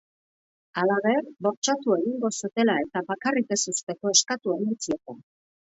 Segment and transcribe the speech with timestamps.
[0.83, 5.25] Halaber, bortxatu egingo zutela eta bakarrik ez uzteko eskatu omen zieten.